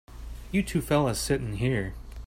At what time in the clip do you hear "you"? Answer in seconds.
0.51-0.63